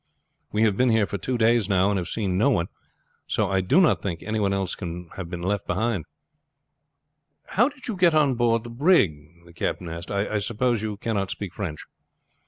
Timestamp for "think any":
4.01-4.39